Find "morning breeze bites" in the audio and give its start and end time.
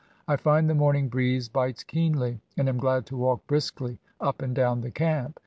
0.73-1.83